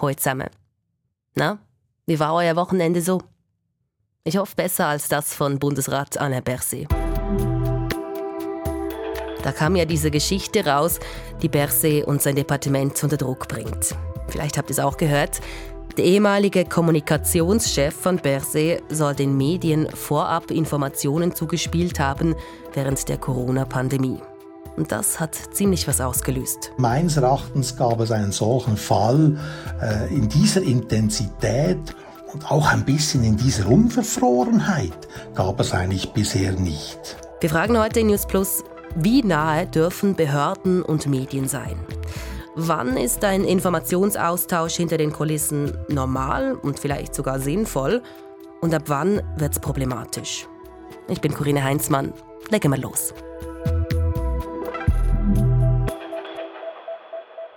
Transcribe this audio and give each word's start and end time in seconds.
Heute 0.00 0.16
zusammen. 0.16 0.48
Na, 1.34 1.58
wie 2.06 2.18
war 2.18 2.34
euer 2.34 2.56
Wochenende 2.56 3.00
so? 3.00 3.22
Ich 4.24 4.36
hoffe 4.36 4.56
besser 4.56 4.86
als 4.86 5.08
das 5.08 5.34
von 5.34 5.58
Bundesrat 5.58 6.18
Alain 6.18 6.42
Berset. 6.42 6.88
Da 9.42 9.52
kam 9.52 9.76
ja 9.76 9.84
diese 9.84 10.10
Geschichte 10.10 10.66
raus, 10.66 10.98
die 11.40 11.48
Berset 11.48 12.04
und 12.04 12.20
sein 12.20 12.34
Departement 12.34 13.02
unter 13.04 13.16
Druck 13.16 13.46
bringt. 13.48 13.94
Vielleicht 14.28 14.58
habt 14.58 14.70
ihr 14.70 14.72
es 14.72 14.80
auch 14.80 14.96
gehört. 14.96 15.40
Der 15.96 16.04
ehemalige 16.04 16.64
Kommunikationschef 16.64 17.94
von 17.94 18.16
Berset 18.16 18.82
soll 18.90 19.14
den 19.14 19.36
Medien 19.36 19.88
vorab 19.88 20.50
Informationen 20.50 21.34
zugespielt 21.34 22.00
haben 22.00 22.34
während 22.74 23.08
der 23.08 23.18
Corona-Pandemie. 23.18 24.20
Und 24.76 24.92
das 24.92 25.18
hat 25.18 25.34
ziemlich 25.52 25.88
was 25.88 26.00
ausgelöst. 26.00 26.72
Meines 26.76 27.16
Erachtens 27.16 27.76
gab 27.76 28.00
es 28.00 28.10
einen 28.10 28.32
solchen 28.32 28.76
Fall 28.76 29.38
äh, 29.80 30.14
in 30.14 30.28
dieser 30.28 30.62
Intensität 30.62 31.94
und 32.32 32.50
auch 32.50 32.70
ein 32.70 32.84
bisschen 32.84 33.24
in 33.24 33.36
dieser 33.36 33.68
Unverfrorenheit 33.68 35.08
gab 35.34 35.60
es 35.60 35.72
eigentlich 35.72 36.12
bisher 36.12 36.52
nicht. 36.52 37.16
Wir 37.40 37.50
fragen 37.50 37.78
heute 37.78 38.00
in 38.00 38.08
News 38.08 38.26
Plus, 38.26 38.64
wie 38.94 39.22
nahe 39.22 39.66
dürfen 39.66 40.14
Behörden 40.14 40.82
und 40.82 41.06
Medien 41.06 41.48
sein? 41.48 41.78
Wann 42.54 42.96
ist 42.96 43.24
ein 43.24 43.44
Informationsaustausch 43.44 44.74
hinter 44.74 44.96
den 44.96 45.12
Kulissen 45.12 45.76
normal 45.88 46.54
und 46.54 46.78
vielleicht 46.78 47.14
sogar 47.14 47.38
sinnvoll? 47.38 48.02
Und 48.62 48.74
ab 48.74 48.84
wann 48.86 49.20
wird 49.36 49.52
es 49.52 49.60
problematisch? 49.60 50.46
Ich 51.08 51.20
bin 51.20 51.34
Corinne 51.34 51.62
Heinzmann. 51.62 52.14
Legen 52.50 52.70
wir 52.70 52.78
los. 52.78 53.12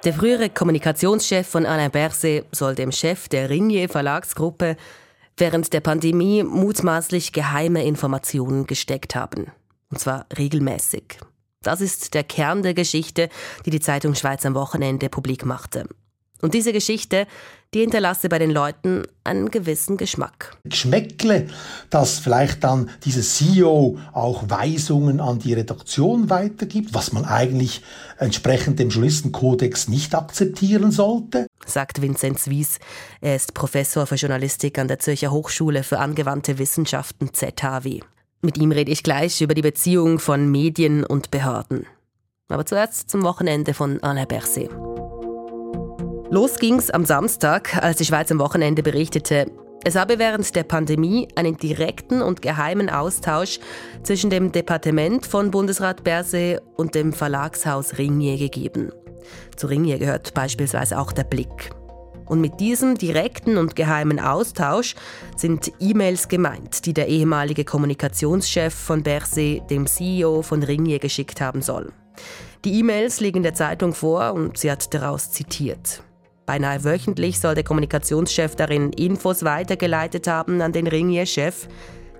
Der 0.05 0.13
frühere 0.13 0.49
Kommunikationschef 0.49 1.45
von 1.45 1.66
Alain 1.66 1.91
Berset 1.91 2.45
soll 2.53 2.73
dem 2.73 2.90
Chef 2.90 3.27
der 3.27 3.49
Ringier 3.49 3.90
Verlagsgruppe 3.90 4.77
während 5.35 5.73
der 5.73 5.81
Pandemie 5.81 6.41
mutmaßlich 6.43 7.34
geheime 7.34 7.84
Informationen 7.84 8.65
gesteckt 8.65 9.15
haben. 9.15 9.48
Und 9.91 9.99
zwar 9.99 10.26
regelmäßig. 10.37 11.18
Das 11.63 11.82
ist 11.82 12.13
der 12.13 12.24
Kern 12.24 12.63
der 12.63 12.74
Geschichte, 12.74 13.27
die 13.65 13.71
die 13.71 13.82
Zeitung 13.82 14.15
Schweiz 14.15 14.46
am 14.46 14.55
Wochenende 14.55 15.09
publik 15.09 15.46
machte. 15.46 15.90
Und 16.41 16.54
diese 16.54 16.71
Geschichte, 16.71 17.27
die 17.73 17.81
hinterlasse 17.81 18.29
bei 18.29 18.39
den 18.39 18.49
Leuten 18.49 19.03
einen 19.23 19.51
gewissen 19.51 19.98
Geschmack. 19.98 20.57
Geschmäckle, 20.63 21.48
dass 21.89 22.20
vielleicht 22.20 22.63
dann 22.63 22.89
dieser 23.03 23.21
CEO 23.21 23.99
auch 24.12 24.49
Weisungen 24.49 25.21
an 25.21 25.39
die 25.39 25.53
Redaktion 25.53 26.29
weitergibt, 26.29 26.93
was 26.93 27.13
man 27.13 27.25
eigentlich 27.25 27.84
entsprechend 28.17 28.79
dem 28.79 28.90
Journalistenkodex 28.90 29.87
nicht 29.87 30.15
akzeptieren 30.15 30.91
sollte. 30.91 31.45
Sagt 31.65 32.01
Vinzenz 32.01 32.47
Wies. 32.47 32.79
Er 33.21 33.35
ist 33.35 33.53
Professor 33.53 34.07
für 34.07 34.15
Journalistik 34.15 34.79
an 34.79 34.87
der 34.87 34.99
Zürcher 34.99 35.31
Hochschule 35.31 35.84
für 35.84 35.99
angewandte 35.99 36.57
Wissenschaften 36.57 37.34
ZHW. 37.34 37.99
Mit 38.41 38.57
ihm 38.57 38.71
rede 38.71 38.91
ich 38.91 39.03
gleich 39.03 39.41
über 39.41 39.53
die 39.53 39.62
Beziehung 39.62 40.17
von 40.17 40.49
Medien 40.49 41.03
und 41.03 41.29
Behörden. 41.29 41.85
Aber 42.47 42.65
zuerst 42.65 43.09
zum 43.12 43.21
Wochenende 43.21 43.75
von 43.75 44.01
Alain 44.01 44.27
Berset. 44.27 44.71
Los 46.32 46.60
ging's 46.60 46.91
am 46.91 47.05
Samstag, 47.05 47.76
als 47.82 47.98
die 47.98 48.05
Schweiz 48.05 48.32
am 48.32 48.38
Wochenende 48.38 48.84
berichtete, 48.84 49.48
es 49.84 49.96
habe 49.96 50.20
während 50.20 50.55
der 50.55 50.63
Pandemie 50.63 51.27
einen 51.36 51.58
direkten 51.58 52.21
und 52.21 52.44
geheimen 52.44 52.88
Austausch 52.88 53.60
zwischen 54.04 54.30
dem 54.30 54.52
Departement 54.52 55.26
von 55.26 55.49
Bundesrat 55.49 56.04
Berset 56.04 56.62
und 56.76 56.94
dem 56.94 57.13
Verlagshaus 57.13 57.98
Ringier 57.98 58.38
gegeben. 58.38 58.91
Zu 59.55 59.68
Ringier 59.68 59.98
gehört 59.98 60.36
beispielsweise 60.36 60.99
auch 60.99 61.13
der 61.13 61.24
Blick. 61.24 61.71
Und 62.27 62.41
mit 62.41 62.60
diesem 62.60 62.96
direkten 62.96 63.58
und 63.58 63.76
geheimen 63.76 64.19
Austausch 64.19 64.94
sind 65.36 65.72
E-Mails 65.80 66.28
gemeint, 66.28 66.86
die 66.86 66.94
der 66.94 67.08
ehemalige 67.08 67.66
Kommunikationschef 67.66 68.75
von 68.75 69.02
Berset 69.02 69.68
dem 69.72 69.88
CEO 69.88 70.44
von 70.44 70.62
Ringier 70.62 71.00
geschickt 71.00 71.42
haben 71.42 71.64
soll. 71.64 71.92
Die 72.66 72.78
E-Mails 72.78 73.20
liegen 73.20 73.42
der 73.42 73.56
Zeitung 73.56 73.96
vor 73.96 74.34
und 74.34 74.59
sie 74.59 74.70
hat 74.70 74.94
daraus 74.94 75.32
zitiert. 75.32 76.03
Beinahe 76.50 76.84
wöchentlich 76.84 77.40
soll 77.40 77.54
der 77.54 77.64
Kommunikationschef 77.64 78.56
darin 78.56 78.92
Infos 78.94 79.44
weitergeleitet 79.44 80.26
haben 80.26 80.64
an 80.64 80.72
den 80.72 80.88
Ringier-Chef, 80.88 81.68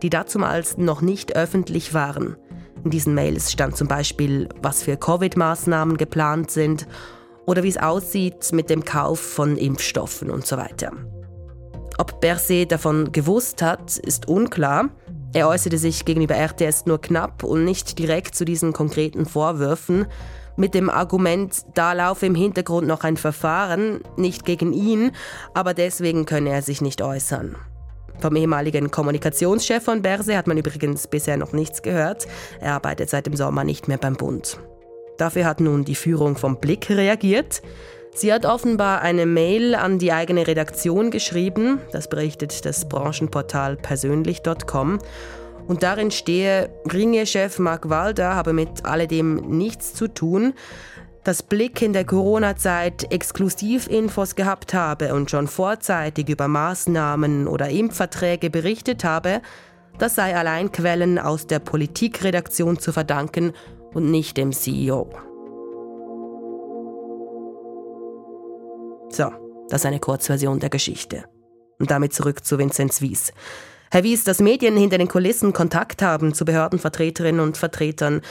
die 0.03 0.12
dazumals 0.12 0.78
noch 0.78 1.01
nicht 1.01 1.35
öffentlich 1.35 1.95
waren. 1.95 2.35
In 2.84 2.91
diesen 2.91 3.16
Mails 3.16 3.51
stand 3.51 3.75
zum 3.75 3.88
Beispiel, 3.88 4.47
was 4.62 4.84
für 4.84 4.97
Covid-Maßnahmen 4.97 5.97
geplant 5.97 6.51
sind 6.51 6.85
oder 7.47 7.63
wie 7.63 7.69
es 7.69 7.78
aussieht 7.78 8.51
mit 8.51 8.69
dem 8.69 8.85
Kauf 8.85 9.19
von 9.19 9.57
Impfstoffen 9.57 10.29
und 10.29 10.45
so 10.45 10.57
weiter. 10.57 10.91
Ob 11.97 12.22
Berset 12.22 12.72
davon 12.72 13.12
gewusst 13.12 13.63
hat, 13.63 13.97
ist 13.97 14.28
unklar. 14.28 14.89
Er 15.34 15.47
äußerte 15.47 15.79
sich 15.79 16.06
gegenüber 16.06 16.35
RTS 16.35 16.85
nur 16.85 17.01
knapp 17.01 17.44
und 17.44 17.66
nicht 17.66 17.97
direkt 17.97 18.35
zu 18.35 18.45
diesen 18.45 18.73
konkreten 18.73 19.25
Vorwürfen, 19.25 20.06
mit 20.59 20.73
dem 20.73 20.89
Argument, 20.89 21.55
da 21.73 21.93
laufe 21.93 22.25
im 22.25 22.35
Hintergrund 22.35 22.87
noch 22.87 23.03
ein 23.03 23.17
Verfahren, 23.17 24.01
nicht 24.17 24.45
gegen 24.45 24.73
ihn, 24.73 25.11
aber 25.53 25.73
deswegen 25.73 26.25
könne 26.25 26.51
er 26.51 26.61
sich 26.61 26.81
nicht 26.81 27.01
äußern. 27.01 27.55
Vom 28.19 28.35
ehemaligen 28.35 28.91
Kommunikationschef 28.91 29.83
von 29.83 30.01
Berse 30.01 30.37
hat 30.37 30.47
man 30.47 30.57
übrigens 30.57 31.07
bisher 31.07 31.37
noch 31.37 31.53
nichts 31.53 31.81
gehört. 31.81 32.27
Er 32.59 32.73
arbeitet 32.73 33.09
seit 33.09 33.25
dem 33.25 33.35
Sommer 33.35 33.63
nicht 33.63 33.87
mehr 33.87 33.97
beim 33.97 34.15
Bund. 34.15 34.59
Dafür 35.17 35.45
hat 35.45 35.61
nun 35.61 35.85
die 35.85 35.95
Führung 35.95 36.35
vom 36.35 36.59
Blick 36.59 36.89
reagiert. 36.89 37.61
Sie 38.13 38.33
hat 38.33 38.45
offenbar 38.45 39.01
eine 39.01 39.25
Mail 39.25 39.75
an 39.75 39.99
die 39.99 40.11
eigene 40.11 40.47
Redaktion 40.47 41.11
geschrieben, 41.11 41.79
das 41.91 42.09
berichtet 42.09 42.65
das 42.65 42.89
Branchenportal 42.89 43.77
persönlich.com. 43.77 44.99
Und 45.69 45.84
darin 45.84 46.09
stehe, 46.09 46.72
Ringe-Chef 46.91 47.59
Mark 47.59 47.90
Walder 47.90 48.34
habe 48.34 48.53
mit 48.53 48.85
alledem 48.85 49.35
nichts 49.35 49.94
zu 49.94 50.07
tun, 50.07 50.56
dass 51.24 51.44
Blick 51.44 51.84
in 51.84 51.94
der 51.94 52.06
Corona-Zeit 52.06 53.13
Exklusivinfos 53.13 54.34
gehabt 54.34 54.74
habe 54.74 55.13
und 55.13 55.30
schon 55.30 55.46
vorzeitig 55.46 56.28
über 56.28 56.47
Maßnahmen 56.47 57.47
oder 57.47 57.69
Impfverträge 57.69 58.50
berichtet 58.50 59.03
habe, 59.03 59.44
das 60.00 60.16
sei 60.16 60.35
allein 60.35 60.72
Quellen 60.72 61.19
aus 61.19 61.46
der 61.46 61.59
Politikredaktion 61.59 62.80
zu 62.80 62.91
verdanken 62.91 63.53
und 63.94 64.09
nicht 64.09 64.38
dem 64.38 64.51
CEO. 64.51 65.07
So, 69.09 69.31
das 69.69 69.81
ist 69.81 69.86
eine 69.86 70.00
Kurzversion 70.00 70.59
der 70.59 70.72
Geschichte. 70.72 71.25
Und 71.78 71.91
damit 71.91 72.13
zurück 72.13 72.44
zu 72.44 72.57
Vinzenz 72.57 73.01
Wies. 73.01 73.34
Herr 73.91 74.03
Wies, 74.03 74.23
dass 74.23 74.39
Medien 74.39 74.77
hinter 74.77 75.00
den 75.00 75.07
Kulissen 75.07 75.51
Kontakt 75.51 76.03
haben 76.03 76.35
zu 76.35 76.45
Behördenvertreterinnen 76.45 77.41
und 77.41 77.57
Vertretern 77.57 78.22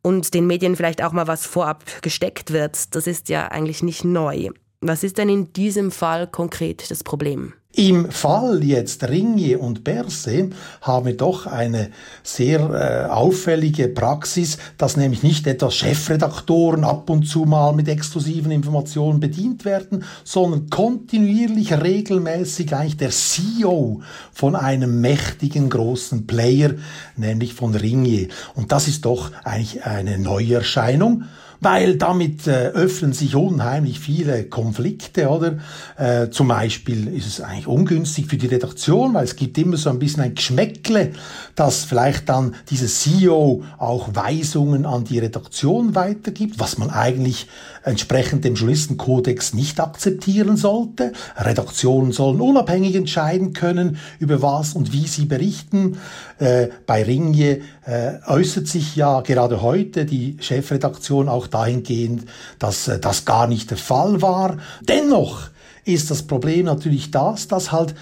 und 0.00 0.32
den 0.32 0.46
Medien 0.46 0.74
vielleicht 0.74 1.04
auch 1.04 1.12
mal 1.12 1.26
was 1.26 1.44
vorab 1.44 1.84
gesteckt 2.00 2.52
wird, 2.52 2.94
das 2.94 3.06
ist 3.06 3.28
ja 3.28 3.48
eigentlich 3.48 3.82
nicht 3.82 4.04
neu. 4.04 4.48
Was 4.80 5.04
ist 5.04 5.18
denn 5.18 5.28
in 5.28 5.52
diesem 5.52 5.90
Fall 5.90 6.26
konkret 6.26 6.90
das 6.90 7.04
Problem? 7.04 7.52
Im 7.74 8.10
Fall 8.10 8.62
jetzt 8.62 9.02
Ringier 9.08 9.58
und 9.62 9.82
Berse 9.82 10.50
haben 10.82 11.06
wir 11.06 11.16
doch 11.16 11.46
eine 11.46 11.88
sehr 12.22 12.60
äh, 13.08 13.10
auffällige 13.10 13.88
Praxis, 13.88 14.58
dass 14.76 14.98
nämlich 14.98 15.22
nicht 15.22 15.46
etwa 15.46 15.70
Chefredaktoren 15.70 16.84
ab 16.84 17.08
und 17.08 17.22
zu 17.22 17.46
mal 17.46 17.72
mit 17.72 17.88
exklusiven 17.88 18.52
Informationen 18.52 19.20
bedient 19.20 19.64
werden, 19.64 20.04
sondern 20.22 20.68
kontinuierlich 20.68 21.72
regelmäßig 21.72 22.74
eigentlich 22.74 22.98
der 22.98 23.10
CEO 23.10 24.02
von 24.34 24.54
einem 24.54 25.00
mächtigen 25.00 25.70
großen 25.70 26.26
Player, 26.26 26.72
nämlich 27.16 27.54
von 27.54 27.74
Ringier. 27.74 28.28
Und 28.54 28.70
das 28.70 28.86
ist 28.86 29.06
doch 29.06 29.30
eigentlich 29.44 29.86
eine 29.86 30.18
Neuerscheinung 30.18 31.24
weil 31.62 31.96
damit 31.96 32.46
äh, 32.46 32.68
öffnen 32.68 33.12
sich 33.12 33.36
unheimlich 33.36 34.00
viele 34.00 34.44
Konflikte, 34.44 35.28
oder? 35.28 35.58
Äh, 35.96 36.30
zum 36.30 36.48
Beispiel 36.48 37.06
ist 37.08 37.26
es 37.26 37.40
eigentlich 37.40 37.68
ungünstig 37.68 38.26
für 38.26 38.36
die 38.36 38.48
Redaktion, 38.48 39.14
weil 39.14 39.24
es 39.24 39.36
gibt 39.36 39.56
immer 39.58 39.76
so 39.76 39.90
ein 39.90 39.98
bisschen 40.00 40.22
ein 40.22 40.34
Geschmäckle, 40.34 41.12
dass 41.54 41.84
vielleicht 41.84 42.28
dann 42.28 42.56
dieser 42.68 42.88
CEO 42.88 43.64
auch 43.78 44.14
Weisungen 44.14 44.86
an 44.86 45.04
die 45.04 45.20
Redaktion 45.20 45.94
weitergibt, 45.94 46.58
was 46.58 46.78
man 46.78 46.90
eigentlich 46.90 47.46
entsprechend 47.84 48.44
dem 48.44 48.54
Journalistenkodex 48.54 49.54
nicht 49.54 49.80
akzeptieren 49.80 50.56
sollte. 50.56 51.12
Redaktionen 51.36 52.12
sollen 52.12 52.40
unabhängig 52.40 52.94
entscheiden 52.94 53.52
können, 53.52 53.98
über 54.18 54.42
was 54.42 54.74
und 54.74 54.92
wie 54.92 55.06
sie 55.06 55.26
berichten. 55.26 55.98
Äh, 56.38 56.68
bei 56.86 57.02
Ringe 57.02 57.60
äh, 57.84 58.12
äußert 58.26 58.68
sich 58.68 58.96
ja 58.96 59.20
gerade 59.20 59.62
heute 59.62 60.04
die 60.04 60.36
Chefredaktion 60.40 61.28
auch 61.28 61.46
dahingehend, 61.46 62.24
dass 62.58 62.88
äh, 62.88 62.98
das 62.98 63.24
gar 63.24 63.46
nicht 63.46 63.70
der 63.70 63.78
Fall 63.78 64.22
war. 64.22 64.58
Dennoch 64.82 65.50
ist 65.84 66.10
das 66.10 66.22
Problem 66.22 66.66
natürlich 66.66 67.10
das, 67.10 67.48
dass 67.48 67.72
halt 67.72 67.94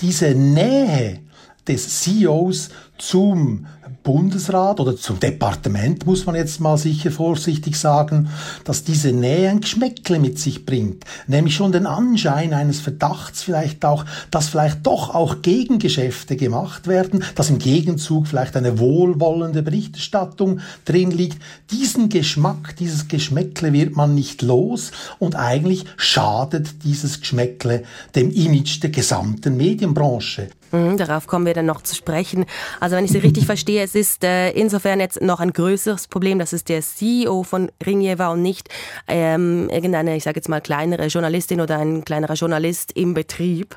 diese 0.00 0.34
Nähe 0.34 1.20
des 1.66 2.00
CEOs 2.00 2.70
zum 2.96 3.66
Bundesrat 4.08 4.80
oder 4.80 4.96
zum 4.96 5.20
Departement, 5.20 6.06
muss 6.06 6.24
man 6.24 6.34
jetzt 6.34 6.60
mal 6.60 6.78
sicher 6.78 7.10
vorsichtig 7.10 7.76
sagen, 7.76 8.30
dass 8.64 8.82
diese 8.82 9.12
Nähe 9.12 9.50
ein 9.50 9.60
Geschmäckle 9.60 10.18
mit 10.18 10.38
sich 10.38 10.64
bringt, 10.64 11.04
nämlich 11.26 11.54
schon 11.54 11.72
den 11.72 11.84
Anschein 11.84 12.54
eines 12.54 12.80
Verdachts 12.80 13.42
vielleicht 13.42 13.84
auch, 13.84 14.06
dass 14.30 14.48
vielleicht 14.48 14.86
doch 14.86 15.14
auch 15.14 15.42
Gegengeschäfte 15.42 16.36
gemacht 16.36 16.86
werden, 16.86 17.22
dass 17.34 17.50
im 17.50 17.58
Gegenzug 17.58 18.28
vielleicht 18.28 18.56
eine 18.56 18.78
wohlwollende 18.78 19.62
Berichterstattung 19.62 20.60
drin 20.86 21.10
liegt. 21.10 21.36
Diesen 21.70 22.08
Geschmack, 22.08 22.76
dieses 22.76 23.08
Geschmäckle 23.08 23.74
wird 23.74 23.94
man 23.94 24.14
nicht 24.14 24.40
los 24.40 24.90
und 25.18 25.36
eigentlich 25.36 25.84
schadet 25.98 26.82
dieses 26.82 27.20
Geschmäckle 27.20 27.82
dem 28.14 28.30
Image 28.30 28.82
der 28.82 28.88
gesamten 28.88 29.58
Medienbranche. 29.58 30.48
Mhm, 30.72 30.96
darauf 30.96 31.26
kommen 31.26 31.46
wir 31.46 31.54
dann 31.54 31.66
noch 31.66 31.82
zu 31.82 31.94
sprechen. 31.94 32.44
Also 32.80 32.96
wenn 32.96 33.04
ich 33.04 33.12
Sie 33.12 33.18
richtig 33.18 33.46
verstehe, 33.46 33.82
es 33.82 33.94
ist 33.94 34.24
äh, 34.24 34.50
insofern 34.50 35.00
jetzt 35.00 35.20
noch 35.22 35.40
ein 35.40 35.52
größeres 35.52 36.08
Problem, 36.08 36.38
dass 36.38 36.52
es 36.52 36.64
der 36.64 36.82
CEO 36.82 37.42
von 37.42 37.70
Ringier 37.84 38.18
war 38.18 38.32
und 38.32 38.42
nicht 38.42 38.68
ähm, 39.06 39.68
irgendeine, 39.70 40.16
ich 40.16 40.24
sage 40.24 40.36
jetzt 40.36 40.48
mal, 40.48 40.60
kleinere 40.60 41.06
Journalistin 41.06 41.60
oder 41.60 41.78
ein 41.78 42.04
kleinerer 42.04 42.34
Journalist 42.34 42.92
im 42.92 43.14
Betrieb. 43.14 43.76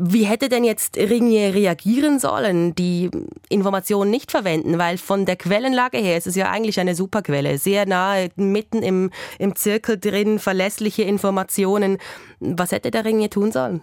Wie 0.00 0.26
hätte 0.26 0.48
denn 0.48 0.62
jetzt 0.62 0.96
Ringier 0.96 1.54
reagieren 1.54 2.20
sollen, 2.20 2.72
die 2.76 3.10
Informationen 3.48 4.12
nicht 4.12 4.30
verwenden? 4.30 4.78
Weil 4.78 4.96
von 4.96 5.26
der 5.26 5.34
Quellenlage 5.34 5.98
her 5.98 6.16
ist 6.16 6.28
es 6.28 6.36
ja 6.36 6.50
eigentlich 6.50 6.78
eine 6.78 6.94
Superquelle. 6.94 7.58
Sehr 7.58 7.84
nahe, 7.84 8.28
mitten 8.36 8.84
im, 8.84 9.10
im 9.40 9.56
Zirkel 9.56 9.98
drin, 9.98 10.38
verlässliche 10.38 11.02
Informationen. 11.02 11.98
Was 12.38 12.70
hätte 12.70 12.92
der 12.92 13.04
Ringier 13.04 13.28
tun 13.28 13.50
sollen? 13.50 13.82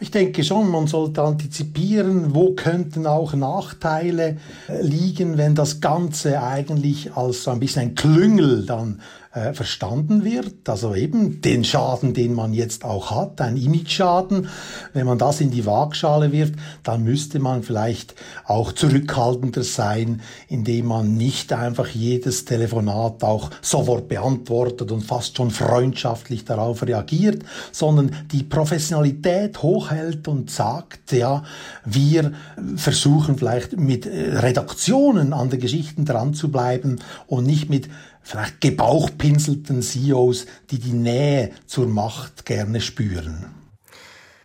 Ich 0.00 0.12
denke 0.12 0.44
schon, 0.44 0.70
man 0.70 0.86
sollte 0.86 1.22
antizipieren, 1.22 2.32
wo 2.34 2.52
könnten 2.52 3.06
auch 3.06 3.34
Nachteile 3.34 4.36
liegen, 4.80 5.38
wenn 5.38 5.56
das 5.56 5.80
Ganze 5.80 6.40
eigentlich 6.40 7.14
als 7.14 7.42
so 7.42 7.50
ein 7.50 7.58
bisschen 7.58 7.82
ein 7.82 7.94
Klüngel 7.96 8.64
dann 8.64 9.00
äh, 9.32 9.52
verstanden 9.52 10.24
wird. 10.24 10.68
Also 10.68 10.94
eben 10.94 11.40
den 11.42 11.64
Schaden, 11.64 12.14
den 12.14 12.34
man 12.34 12.54
jetzt 12.54 12.84
auch 12.84 13.10
hat, 13.10 13.40
ein 13.40 13.56
Image-Schaden. 13.56 14.48
Wenn 14.94 15.06
man 15.06 15.18
das 15.18 15.40
in 15.40 15.50
die 15.50 15.66
Waagschale 15.66 16.32
wirft, 16.32 16.54
dann 16.82 17.04
müsste 17.04 17.38
man 17.38 17.62
vielleicht 17.62 18.14
auch 18.46 18.72
zurückhaltender 18.72 19.62
sein, 19.62 20.22
indem 20.48 20.86
man 20.86 21.16
nicht 21.16 21.52
einfach 21.52 21.88
jedes 21.88 22.44
Telefonat 22.44 23.22
auch 23.22 23.50
sofort 23.60 24.08
beantwortet 24.08 24.90
und 24.92 25.02
fast 25.02 25.36
schon 25.36 25.50
freundschaftlich 25.50 26.44
darauf 26.44 26.82
reagiert, 26.82 27.42
sondern 27.70 28.14
die 28.32 28.42
Professionalität 28.42 29.62
hochhält 29.62 30.26
und 30.28 30.50
sagt, 30.50 31.12
ja, 31.12 31.44
wir 31.84 32.32
versuchen 32.76 33.36
vielleicht 33.36 33.76
mit 33.76 34.06
äh, 34.06 34.38
Redaktionen 34.38 35.32
an 35.32 35.50
den 35.50 35.60
Geschichten 35.60 36.04
dran 36.04 36.34
zu 36.34 36.50
bleiben 36.50 37.00
und 37.26 37.44
nicht 37.44 37.68
mit 37.68 37.88
vielleicht 38.28 38.60
gebauchpinselten 38.60 39.80
CEOs, 39.80 40.46
die 40.70 40.78
die 40.78 40.92
Nähe 40.92 41.50
zur 41.66 41.86
Macht 41.86 42.44
gerne 42.44 42.80
spüren. 42.80 43.46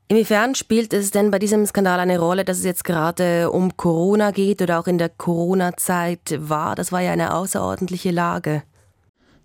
Inwiefern 0.08 0.56
spielt 0.56 0.94
es 0.94 1.12
denn 1.12 1.32
bei 1.32 1.40
diesem 1.40 1.66
Skandal 1.66 2.00
eine 2.00 2.20
Rolle, 2.20 2.46
dass 2.46 2.60
es 2.60 2.64
jetzt 2.64 2.84
gerade 2.84 3.52
um 3.52 3.76
Corona 3.76 4.32
geht 4.32 4.62
oder 4.62 4.80
auch 4.80 4.88
in 4.88 4.98
der 4.98 5.10
Corona-Zeit 5.10 6.36
war? 6.38 6.76
Das 6.76 6.92
war 6.92 7.02
ja 7.02 7.12
eine 7.12 7.34
außerordentliche 7.34 8.12
Lage. 8.12 8.64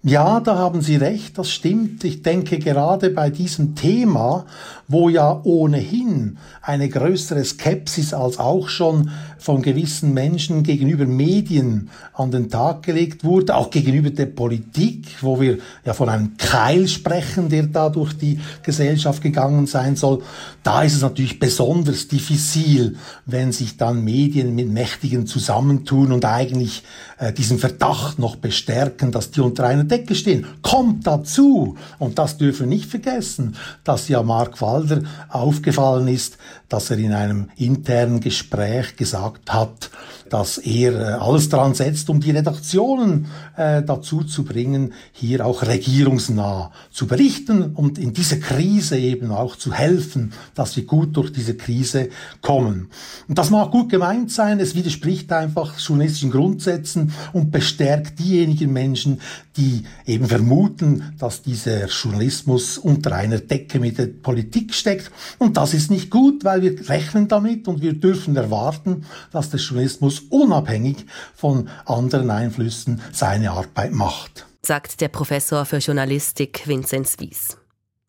Ja, 0.08 0.40
da 0.40 0.56
haben 0.56 0.80
Sie 0.80 0.96
recht, 0.96 1.36
das 1.36 1.50
stimmt. 1.50 2.02
Ich 2.02 2.22
denke 2.22 2.58
gerade 2.58 3.10
bei 3.10 3.28
diesem 3.28 3.74
Thema, 3.74 4.46
wo 4.86 5.10
ja 5.10 5.38
ohnehin 5.44 6.38
eine 6.62 6.88
größere 6.88 7.44
Skepsis 7.44 8.14
als 8.14 8.38
auch 8.38 8.70
schon 8.70 9.10
von 9.38 9.60
gewissen 9.60 10.14
Menschen 10.14 10.62
gegenüber 10.62 11.04
Medien 11.04 11.90
an 12.14 12.30
den 12.30 12.48
Tag 12.48 12.84
gelegt 12.84 13.22
wurde, 13.22 13.54
auch 13.54 13.70
gegenüber 13.70 14.08
der 14.08 14.26
Politik, 14.26 15.06
wo 15.20 15.40
wir 15.40 15.58
ja 15.84 15.92
von 15.92 16.08
einem 16.08 16.36
Keil 16.38 16.88
sprechen, 16.88 17.50
der 17.50 17.64
da 17.64 17.90
durch 17.90 18.14
die 18.14 18.40
Gesellschaft 18.62 19.22
gegangen 19.22 19.66
sein 19.66 19.94
soll, 19.94 20.22
da 20.62 20.82
ist 20.82 20.94
es 20.94 21.02
natürlich 21.02 21.38
besonders 21.38 22.08
diffizil, 22.08 22.96
wenn 23.26 23.52
sich 23.52 23.76
dann 23.76 24.04
Medien 24.04 24.54
mit 24.54 24.70
Mächtigen 24.70 25.26
zusammentun 25.26 26.12
und 26.12 26.24
eigentlich 26.24 26.82
äh, 27.18 27.32
diesen 27.32 27.58
Verdacht 27.58 28.18
noch 28.18 28.36
bestärken, 28.36 29.12
dass 29.12 29.30
die 29.30 29.40
unter 29.40 29.64
einer 29.64 29.84
Decke 29.98 30.14
stehen. 30.14 30.46
Kommt 30.62 31.06
dazu, 31.06 31.76
und 31.98 32.18
das 32.18 32.38
dürfen 32.38 32.60
wir 32.60 32.76
nicht 32.76 32.90
vergessen, 32.90 33.56
dass 33.84 34.08
ja 34.08 34.22
Mark 34.22 34.60
Walder 34.60 35.02
aufgefallen 35.28 36.08
ist, 36.08 36.38
dass 36.68 36.90
er 36.90 36.98
in 36.98 37.12
einem 37.12 37.50
internen 37.56 38.20
Gespräch 38.20 38.96
gesagt 38.96 39.52
hat, 39.52 39.90
dass 40.30 40.58
er 40.58 40.92
äh, 40.92 41.04
alles 41.14 41.48
dran 41.48 41.74
setzt, 41.74 42.10
um 42.10 42.20
die 42.20 42.30
Redaktionen 42.30 43.26
äh, 43.56 43.82
dazu 43.82 44.24
zu 44.24 44.44
bringen, 44.44 44.92
hier 45.12 45.44
auch 45.44 45.62
regierungsnah 45.62 46.70
zu 46.90 47.06
berichten 47.06 47.74
und 47.74 47.98
in 47.98 48.12
dieser 48.12 48.36
Krise 48.36 48.98
eben 48.98 49.30
auch 49.30 49.56
zu 49.56 49.72
helfen, 49.72 50.32
dass 50.54 50.76
wir 50.76 50.84
gut 50.84 51.16
durch 51.16 51.32
diese 51.32 51.54
Krise 51.54 52.08
kommen. 52.42 52.88
Und 53.28 53.38
das 53.38 53.50
mag 53.50 53.70
gut 53.70 53.90
gemeint 53.90 54.30
sein, 54.30 54.60
es 54.60 54.74
widerspricht 54.74 55.32
einfach 55.32 55.78
journalistischen 55.78 56.30
Grundsätzen 56.30 57.12
und 57.32 57.50
bestärkt 57.50 58.18
diejenigen 58.18 58.72
Menschen, 58.72 59.20
die 59.56 59.82
eben 60.06 60.26
vermuten, 60.26 61.14
dass 61.18 61.42
dieser 61.42 61.86
Journalismus 61.86 62.78
unter 62.78 63.12
einer 63.12 63.38
Decke 63.38 63.80
mit 63.80 63.98
der 63.98 64.06
Politik 64.06 64.72
steckt. 64.72 65.10
Und 65.38 65.56
das 65.56 65.74
ist 65.74 65.90
nicht 65.90 66.10
gut, 66.10 66.44
weil 66.44 66.62
wir 66.62 66.88
rechnen 66.88 67.28
damit 67.28 67.66
und 67.66 67.82
wir 67.82 67.94
dürfen 67.94 68.36
erwarten, 68.36 69.04
dass 69.32 69.50
der 69.50 69.60
Journalismus 69.60 70.17
unabhängig 70.30 71.06
von 71.34 71.68
anderen 71.86 72.30
Einflüssen 72.30 73.00
seine 73.12 73.52
Arbeit 73.52 73.92
macht. 73.92 74.46
Sagt 74.62 75.00
der 75.00 75.08
Professor 75.08 75.64
für 75.64 75.78
Journalistik 75.78 76.66
Vinzenz 76.66 77.18
Wies. 77.18 77.56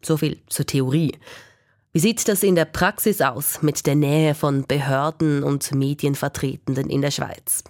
So 0.02 0.18
viel 0.18 0.42
zur 0.48 0.66
Theorie. 0.66 1.18
Wie 1.92 2.00
sieht 2.00 2.28
das 2.28 2.44
in 2.44 2.56
der 2.56 2.66
Praxis 2.66 3.22
aus 3.22 3.62
mit 3.62 3.86
der 3.88 3.96
Nähe 3.96 4.36
von 4.36 4.66
Behörden 4.68 5.44
und 5.44 5.74
Medienvertretenden 5.74 6.90
in 6.90 7.02
der 7.02 7.12
Schweiz? 7.12 7.64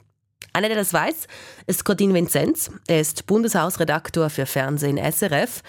Einer, 0.51 0.67
der 0.67 0.77
das 0.77 0.93
weiß, 0.93 1.27
ist 1.67 1.85
Cordin 1.85 2.13
Vinzenz. 2.13 2.71
Er 2.87 2.99
ist 2.99 3.25
Bundeshausredaktor 3.27 4.29
für 4.29 4.45
Fernsehen 4.45 4.97
SRF. 4.97 5.61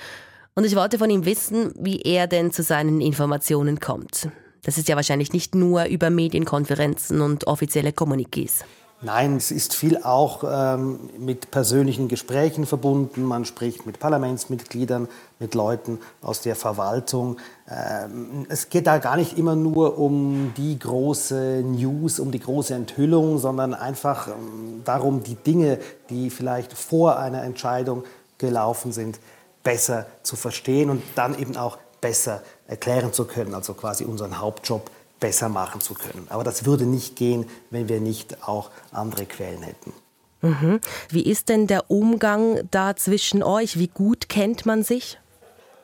Und 0.54 0.64
ich 0.64 0.74
wollte 0.74 0.98
von 0.98 1.10
ihm 1.10 1.24
wissen, 1.24 1.72
wie 1.78 2.00
er 2.00 2.26
denn 2.26 2.50
zu 2.50 2.62
seinen 2.62 3.00
Informationen 3.00 3.78
kommt. 3.78 4.28
Das 4.62 4.78
ist 4.78 4.88
ja 4.88 4.96
wahrscheinlich 4.96 5.32
nicht 5.32 5.54
nur 5.54 5.84
über 5.84 6.10
Medienkonferenzen 6.10 7.20
und 7.20 7.46
offizielle 7.46 7.90
Kommuniqués. 7.90 8.62
Nein, 9.02 9.36
es 9.36 9.50
ist 9.50 9.74
viel 9.74 9.96
auch 10.02 10.44
ähm, 10.46 11.08
mit 11.18 11.50
persönlichen 11.50 12.08
Gesprächen 12.08 12.66
verbunden. 12.66 13.22
Man 13.22 13.46
spricht 13.46 13.86
mit 13.86 13.98
Parlamentsmitgliedern, 13.98 15.08
mit 15.38 15.54
Leuten 15.54 16.00
aus 16.20 16.42
der 16.42 16.54
Verwaltung. 16.54 17.38
Ähm, 17.66 18.44
es 18.50 18.68
geht 18.68 18.86
da 18.86 18.98
gar 18.98 19.16
nicht 19.16 19.38
immer 19.38 19.56
nur 19.56 19.98
um 19.98 20.52
die 20.58 20.78
große 20.78 21.62
News, 21.64 22.20
um 22.20 22.30
die 22.30 22.40
große 22.40 22.74
Enthüllung, 22.74 23.38
sondern 23.38 23.72
einfach 23.72 24.28
ähm, 24.28 24.82
darum, 24.84 25.22
die 25.22 25.36
Dinge, 25.36 25.78
die 26.10 26.28
vielleicht 26.28 26.74
vor 26.74 27.18
einer 27.18 27.42
Entscheidung 27.42 28.04
gelaufen 28.36 28.92
sind, 28.92 29.18
besser 29.62 30.08
zu 30.22 30.36
verstehen 30.36 30.90
und 30.90 31.02
dann 31.14 31.38
eben 31.38 31.56
auch 31.56 31.78
besser 32.02 32.42
erklären 32.70 33.12
zu 33.12 33.24
können, 33.24 33.54
also 33.54 33.74
quasi 33.74 34.04
unseren 34.04 34.38
Hauptjob 34.38 34.90
besser 35.18 35.48
machen 35.48 35.80
zu 35.80 35.94
können. 35.94 36.26
Aber 36.30 36.44
das 36.44 36.64
würde 36.64 36.86
nicht 36.86 37.16
gehen, 37.16 37.46
wenn 37.70 37.88
wir 37.88 38.00
nicht 38.00 38.46
auch 38.46 38.70
andere 38.92 39.26
Quellen 39.26 39.62
hätten. 39.62 39.92
Mhm. 40.40 40.80
Wie 41.10 41.28
ist 41.28 41.48
denn 41.48 41.66
der 41.66 41.90
Umgang 41.90 42.60
da 42.70 42.96
zwischen 42.96 43.42
euch? 43.42 43.78
Wie 43.78 43.88
gut 43.88 44.28
kennt 44.28 44.64
man 44.64 44.84
sich? 44.84 45.18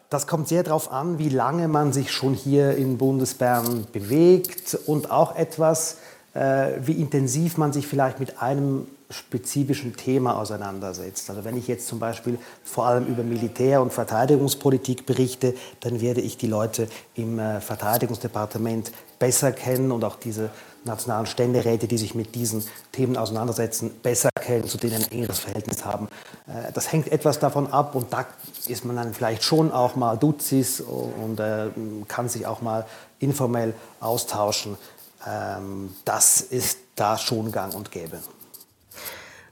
Das 0.09 0.29
kommt 0.29 0.47
sehr 0.49 0.63
darauf 0.63 0.93
an, 0.93 1.19
wie 1.19 1.29
lange 1.29 1.67
man 1.67 1.93
sich 1.93 2.13
schon 2.13 2.33
hier 2.33 2.77
in 2.77 2.97
Bundesbern 2.97 3.87
bewegt 3.93 4.79
und 4.87 5.11
auch 5.11 5.35
etwas, 5.35 5.99
äh, 6.33 6.75
wie 6.81 6.93
intensiv 6.93 7.59
man 7.59 7.73
sich 7.73 7.89
vielleicht 7.89 8.21
mit 8.21 8.41
einem 8.41 8.87
spezifischen 9.09 9.97
Thema 9.97 10.37
auseinandersetzt. 10.37 11.31
Also 11.31 11.45
wenn 11.45 11.57
ich 11.57 11.69
jetzt 11.69 11.87
zum 11.87 11.99
Beispiel 11.99 12.39
vor 12.65 12.87
allem 12.87 13.07
über 13.07 13.23
Militär- 13.23 13.81
und 13.81 13.93
Verteidigungspolitik 13.93 15.07
berichte, 15.07 15.55
dann 15.81 16.01
werde 16.01 16.21
ich 16.21 16.37
die 16.37 16.49
Leute 16.49 16.89
im 17.15 17.39
äh, 17.39 17.61
Verteidigungsdepartement 17.61 18.91
besser 19.19 19.53
kennen 19.53 19.93
und 19.93 20.05
auch 20.05 20.17
diese 20.17 20.51
nationalen 20.85 21.27
Ständeräte, 21.27 21.87
die 21.87 21.99
sich 21.99 22.15
mit 22.15 22.35
diesen 22.35 22.65
Themen 22.93 23.17
auseinandersetzen, 23.17 23.91
besser 24.03 24.31
kennen, 24.41 24.67
zu 24.67 24.79
denen 24.79 24.97
ein 24.97 25.11
engeres 25.11 25.39
Verhältnis 25.39 25.85
haben. 25.85 26.09
Äh, 26.47 26.73
das 26.73 26.91
hängt 26.91 27.13
etwas 27.13 27.39
davon 27.39 27.73
ab 27.73 27.95
und 27.95 28.13
da 28.13 28.27
ist 28.67 28.85
man 28.85 28.97
dann 28.97 29.15
vielleicht 29.15 29.45
schon 29.45 29.71
auch 29.71 29.95
mal 29.95 30.17
Duzis 30.17 30.81
und 30.81 31.39
äh, 31.39 31.69
kann 32.09 32.29
sich 32.29 32.47
auch 32.47 32.61
mal 32.61 32.87
informell 33.21 33.75
austauschen. 34.01 34.77
Ähm, 35.27 35.95
das 36.05 36.41
ist 36.41 36.79
da 36.97 37.19
schon 37.19 37.53
gang 37.53 37.75
und 37.75 37.91
gäbe. 37.91 38.19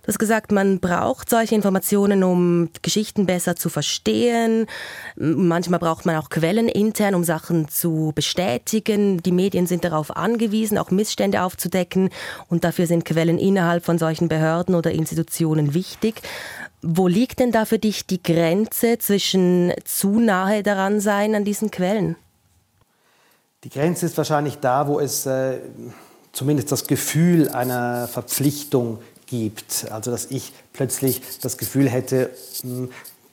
Du 0.05 0.09
hast 0.09 0.19
gesagt, 0.19 0.53
man 0.53 0.81
braucht 0.81 1.31
solche 1.31 1.55
Informationen, 1.55 2.25
um 2.25 2.69
Geschichten 2.83 3.25
besser 3.25 3.57
zu 3.57 3.71
verstehen. 3.71 4.67
Manchmal 5.17 5.81
braucht 5.81 6.05
man 6.05 6.17
auch 6.17 6.29
Quellen 6.29 6.69
intern, 6.69 7.15
um 7.15 7.25
Sachen 7.25 7.69
zu 7.69 8.13
bestätigen. 8.15 9.23
Die 9.23 9.33
Medien 9.33 9.67
sind 9.67 9.83
darauf 9.83 10.15
angewiesen, 10.15 10.77
auch 10.77 10.91
Missstände 10.91 11.43
aufzudecken. 11.43 12.11
Und 12.51 12.65
dafür 12.65 12.87
sind 12.87 13.07
Quellen 13.07 13.39
innerhalb 13.39 13.83
von 13.83 13.97
solchen 13.97 14.29
Behörden 14.29 14.75
oder 14.75 14.91
Institutionen 14.91 15.73
wichtig. 15.73 16.21
Wo 16.83 17.09
liegt 17.09 17.39
denn 17.41 17.51
da 17.51 17.65
für 17.65 17.79
dich 17.79 18.07
die 18.07 18.23
Grenze 18.23 18.99
zwischen 18.99 19.73
zu 19.87 20.21
nahe 20.21 20.63
daran 20.63 21.01
sein 21.01 21.35
an 21.35 21.47
diesen 21.47 21.71
Quellen? 21.71 22.17
Die 23.65 23.71
Grenze 23.71 24.05
ist 24.05 24.19
wahrscheinlich 24.19 24.59
da, 24.59 24.87
wo 24.87 25.01
es 25.01 25.25
äh, 25.25 25.61
zumindest 26.33 26.71
das 26.71 26.87
Gefühl 26.87 27.49
einer 27.49 28.07
Verpflichtung 28.07 28.99
gibt. 29.35 29.87
Also 29.91 30.11
dass 30.11 30.26
ich 30.26 30.53
plötzlich 30.73 31.21
das 31.41 31.59
Gefühl 31.59 31.88
hätte, 31.88 32.31
hm, 32.62 32.91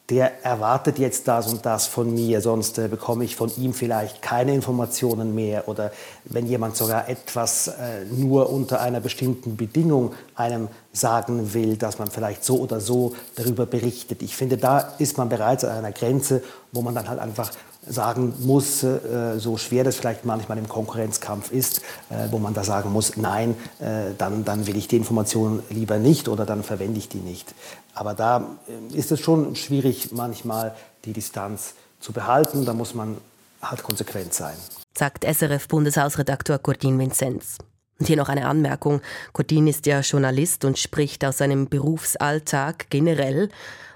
der 0.09 0.43
erwartet 0.43 0.99
jetzt 0.99 1.29
das 1.29 1.51
und 1.51 1.65
das 1.65 1.87
von 1.87 2.13
mir, 2.13 2.41
sonst 2.41 2.77
äh, 2.77 2.89
bekomme 2.89 3.23
ich 3.23 3.37
von 3.37 3.49
ihm 3.55 3.73
vielleicht 3.73 4.21
keine 4.21 4.53
Informationen 4.53 5.33
mehr. 5.33 5.69
Oder 5.69 5.91
wenn 6.25 6.47
jemand 6.47 6.75
sogar 6.75 7.07
etwas 7.07 7.67
äh, 7.67 8.03
nur 8.11 8.49
unter 8.49 8.81
einer 8.81 8.99
bestimmten 8.99 9.55
Bedingung 9.55 10.13
einem 10.35 10.67
sagen 10.91 11.53
will, 11.53 11.77
dass 11.77 11.97
man 11.97 12.11
vielleicht 12.11 12.43
so 12.43 12.57
oder 12.59 12.81
so 12.81 13.15
darüber 13.35 13.65
berichtet. 13.65 14.21
Ich 14.21 14.35
finde, 14.35 14.57
da 14.57 14.79
ist 14.99 15.17
man 15.17 15.29
bereits 15.29 15.63
an 15.63 15.77
einer 15.77 15.93
Grenze, 15.93 16.43
wo 16.73 16.81
man 16.81 16.93
dann 16.93 17.07
halt 17.07 17.19
einfach 17.19 17.51
sagen 17.87 18.33
muss, 18.39 18.83
äh, 18.83 19.37
so 19.37 19.57
schwer 19.57 19.83
das 19.83 19.95
vielleicht 19.95 20.23
manchmal 20.23 20.57
im 20.57 20.69
Konkurrenzkampf 20.69 21.51
ist, 21.51 21.79
äh, 22.09 22.27
wo 22.29 22.37
man 22.37 22.53
da 22.53 22.63
sagen 22.63 22.91
muss, 22.91 23.17
nein, 23.17 23.55
äh, 23.79 24.13
dann, 24.17 24.45
dann 24.45 24.67
will 24.67 24.77
ich 24.77 24.87
die 24.87 24.97
Information 24.97 25.63
lieber 25.69 25.97
nicht 25.97 26.27
oder 26.27 26.45
dann 26.45 26.63
verwende 26.63 26.99
ich 26.99 27.09
die 27.09 27.19
nicht. 27.19 27.53
Aber 27.93 28.13
da 28.13 28.47
ist 28.93 29.11
es 29.11 29.19
schon 29.19 29.55
schwierig, 29.55 30.11
manchmal 30.11 30.75
die 31.05 31.13
Distanz 31.13 31.73
zu 31.99 32.13
behalten. 32.13 32.65
Da 32.65 32.73
muss 32.73 32.93
man 32.93 33.17
halt 33.61 33.83
konsequent 33.83 34.33
sein. 34.33 34.55
Sagt 34.97 35.23
SRF-Bundeshausredakteur 35.25 36.59
Gordin 36.59 36.99
Vinzenz. 36.99 37.57
Und 37.99 38.07
hier 38.07 38.17
noch 38.17 38.29
eine 38.29 38.47
Anmerkung. 38.47 39.01
Gordin 39.33 39.67
ist 39.67 39.85
ja 39.85 39.99
Journalist 39.99 40.65
und 40.65 40.79
spricht 40.79 41.23
aus 41.25 41.37
seinem 41.37 41.67
Berufsalltag 41.67 42.89
generell. 42.89 43.49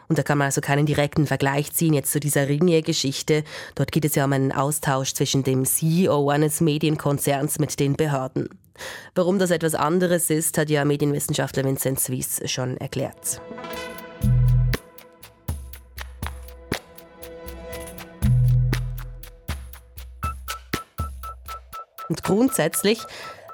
Und 0.08 0.18
da 0.18 0.24
kann 0.24 0.38
man 0.38 0.46
also 0.46 0.62
keinen 0.62 0.86
direkten 0.86 1.28
Vergleich 1.28 1.74
ziehen 1.74 1.94
jetzt 1.94 2.12
zu 2.12 2.20
dieser 2.20 2.48
Ringier-Geschichte. 2.48 3.44
Dort 3.76 3.92
geht 3.92 4.06
es 4.06 4.16
ja 4.16 4.26
um 4.26 4.34
einen 4.34 4.52
Austausch 4.52 5.14
zwischen 5.14 5.44
dem 5.44 5.66
CEO 5.66 6.30
eines 6.30 6.62
Medienkonzerns 6.62 7.60
mit 7.60 7.80
den 7.80 7.96
Behörden. 7.96 8.50
Warum 9.14 9.40
das 9.40 9.52
etwas 9.52 9.76
anderes 9.76 10.30
ist, 10.30 10.58
hat 10.58 10.70
ja 10.70 10.86
Medienwissenschaftler 10.86 11.64
Vincent 11.64 12.00
Suisse 12.00 12.48
schon 12.48 12.78
erklärt. 12.78 13.42
Und 22.08 22.22
grundsätzlich 22.24 23.00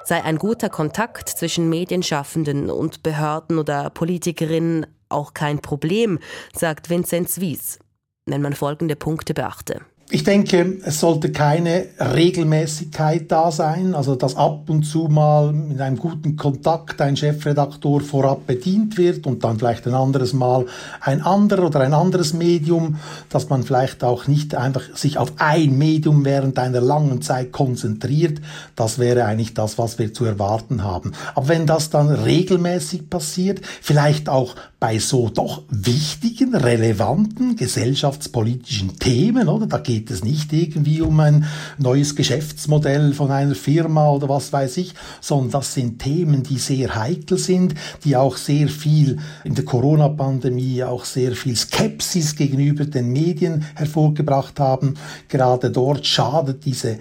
sei 0.03 0.23
ein 0.23 0.37
guter 0.37 0.69
Kontakt 0.69 1.29
zwischen 1.29 1.69
Medienschaffenden 1.69 2.69
und 2.69 3.03
Behörden 3.03 3.59
oder 3.59 3.89
Politikerinnen 3.89 4.87
auch 5.09 5.33
kein 5.33 5.59
Problem, 5.59 6.19
sagt 6.53 6.89
Vinzenz 6.89 7.39
Wies, 7.39 7.79
wenn 8.25 8.41
man 8.41 8.53
folgende 8.53 8.95
Punkte 8.95 9.33
beachte. 9.33 9.81
Ich 10.13 10.25
denke, 10.25 10.79
es 10.83 10.99
sollte 10.99 11.31
keine 11.31 11.85
Regelmäßigkeit 11.97 13.31
da 13.31 13.49
sein, 13.49 13.95
also 13.95 14.15
dass 14.15 14.35
ab 14.35 14.69
und 14.69 14.83
zu 14.83 15.07
mal 15.07 15.51
in 15.51 15.79
einem 15.79 15.95
guten 15.95 16.35
Kontakt 16.35 16.99
ein 16.99 17.15
Chefredaktor 17.15 18.01
vorab 18.01 18.45
bedient 18.45 18.97
wird 18.97 19.25
und 19.25 19.45
dann 19.45 19.57
vielleicht 19.57 19.87
ein 19.87 19.93
anderes 19.93 20.33
Mal 20.33 20.65
ein 20.99 21.21
anderer 21.21 21.67
oder 21.67 21.79
ein 21.79 21.93
anderes 21.93 22.33
Medium, 22.33 22.99
dass 23.29 23.47
man 23.47 23.63
vielleicht 23.63 24.03
auch 24.03 24.27
nicht 24.27 24.53
einfach 24.53 24.83
sich 24.97 25.17
auf 25.17 25.31
ein 25.37 25.77
Medium 25.77 26.25
während 26.25 26.59
einer 26.59 26.81
langen 26.81 27.21
Zeit 27.21 27.53
konzentriert. 27.53 28.41
Das 28.75 28.99
wäre 28.99 29.23
eigentlich 29.23 29.53
das, 29.53 29.77
was 29.77 29.97
wir 29.97 30.13
zu 30.13 30.25
erwarten 30.25 30.83
haben. 30.83 31.13
Aber 31.35 31.47
wenn 31.47 31.65
das 31.65 31.89
dann 31.89 32.09
regelmäßig 32.09 33.09
passiert, 33.09 33.61
vielleicht 33.81 34.27
auch 34.27 34.55
bei 34.81 34.97
so 34.97 35.29
doch 35.29 35.61
wichtigen, 35.69 36.55
relevanten 36.55 37.55
gesellschaftspolitischen 37.55 38.97
Themen, 38.97 39.47
oder? 39.47 39.67
Da 39.67 39.77
geht 39.77 40.09
es 40.09 40.23
nicht 40.23 40.51
irgendwie 40.53 41.01
um 41.01 41.19
ein 41.19 41.45
neues 41.77 42.15
Geschäftsmodell 42.15 43.13
von 43.13 43.29
einer 43.29 43.53
Firma 43.53 44.09
oder 44.09 44.27
was 44.27 44.51
weiß 44.51 44.77
ich, 44.77 44.95
sondern 45.21 45.51
das 45.51 45.75
sind 45.75 45.99
Themen, 45.99 46.41
die 46.41 46.57
sehr 46.57 46.95
heikel 46.95 47.37
sind, 47.37 47.75
die 48.03 48.15
auch 48.15 48.37
sehr 48.37 48.69
viel 48.69 49.19
in 49.43 49.53
der 49.53 49.65
Corona-Pandemie 49.65 50.83
auch 50.83 51.05
sehr 51.05 51.33
viel 51.33 51.55
Skepsis 51.55 52.35
gegenüber 52.35 52.85
den 52.85 53.13
Medien 53.13 53.63
hervorgebracht 53.75 54.59
haben. 54.59 54.95
Gerade 55.27 55.69
dort 55.69 56.07
schadet 56.07 56.65
diese 56.65 56.97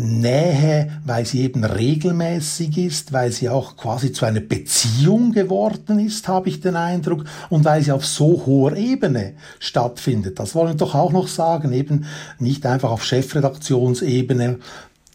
Nähe, 0.00 1.00
weil 1.04 1.26
sie 1.26 1.42
eben 1.42 1.62
regelmäßig 1.62 2.78
ist, 2.78 3.12
weil 3.12 3.32
sie 3.32 3.48
auch 3.48 3.76
quasi 3.76 4.12
zu 4.12 4.24
einer 4.24 4.40
Beziehung 4.40 5.32
geworden 5.32 5.98
ist, 5.98 6.26
habe 6.26 6.48
ich 6.48 6.60
den 6.60 6.76
Eindruck, 6.76 7.24
und 7.50 7.64
weil 7.64 7.82
sie 7.82 7.92
auf 7.92 8.06
so 8.06 8.44
hoher 8.46 8.76
Ebene 8.76 9.34
stattfindet. 9.58 10.38
Das 10.38 10.54
wollen 10.54 10.68
wir 10.68 10.74
doch 10.74 10.94
auch 10.94 11.12
noch 11.12 11.28
sagen, 11.28 11.72
eben 11.72 12.06
nicht 12.38 12.64
einfach 12.64 12.90
auf 12.90 13.04
Chefredaktionsebene, 13.04 14.58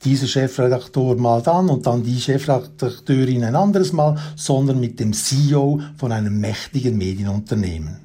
dieser 0.04 0.28
Chefredaktor 0.28 1.16
mal 1.16 1.42
dann 1.42 1.70
und 1.70 1.88
dann 1.88 2.04
die 2.04 2.22
Chefredakteurin 2.22 3.44
ein 3.44 3.56
anderes 3.56 3.92
Mal, 3.92 4.18
sondern 4.36 4.80
mit 4.80 5.00
dem 5.00 5.14
CEO 5.14 5.82
von 5.98 6.12
einem 6.12 6.40
mächtigen 6.40 6.96
Medienunternehmen. 6.98 7.98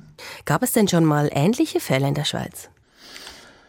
Gab 0.46 0.62
es 0.62 0.72
denn 0.72 0.88
schon 0.88 1.04
mal 1.04 1.28
ähnliche 1.32 1.80
Fälle 1.80 2.08
in 2.08 2.14
der 2.14 2.24
Schweiz? 2.24 2.70